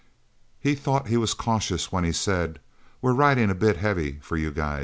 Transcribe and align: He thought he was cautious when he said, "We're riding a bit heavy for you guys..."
He 0.59 0.73
thought 0.73 1.09
he 1.09 1.17
was 1.17 1.35
cautious 1.35 1.91
when 1.91 2.03
he 2.03 2.11
said, 2.11 2.59
"We're 3.03 3.13
riding 3.13 3.51
a 3.51 3.53
bit 3.53 3.77
heavy 3.77 4.17
for 4.23 4.35
you 4.35 4.49
guys..." 4.49 4.79